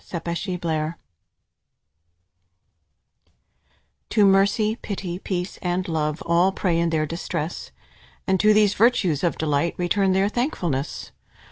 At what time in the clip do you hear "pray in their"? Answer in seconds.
6.51-7.05